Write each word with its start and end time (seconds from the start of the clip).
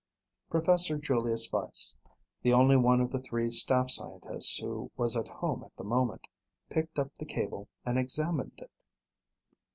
Professor 0.49 0.97
Julius 0.97 1.51
Weiss, 1.51 1.95
the 2.41 2.53
only 2.53 2.75
one 2.75 3.01
of 3.01 3.11
the 3.11 3.19
three 3.21 3.51
staff 3.51 3.91
scientists 3.91 4.57
who 4.57 4.89
was 4.97 5.15
at 5.15 5.27
home 5.27 5.63
at 5.63 5.75
the 5.77 5.83
moment, 5.83 6.25
picked 6.71 6.97
up 6.97 7.13
the 7.19 7.25
cable 7.25 7.69
and 7.85 7.99
examined 7.99 8.53
it. 8.57 8.71